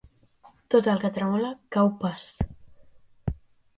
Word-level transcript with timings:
Tot 0.75 0.89
el 0.93 1.01
que 1.03 1.11
tremola 1.19 1.51
cau 1.77 1.91
pas. 2.03 2.25